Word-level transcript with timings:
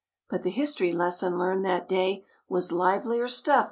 a 0.01 0.33
But 0.33 0.41
the 0.41 0.49
history 0.49 0.91
les 0.91 1.19
son 1.19 1.37
learned 1.37 1.63
that 1.65 1.85
Was 2.49 2.71
livelier 2.71 3.27
stuff 3.27 3.59